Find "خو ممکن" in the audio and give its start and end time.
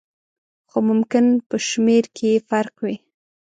0.69-1.25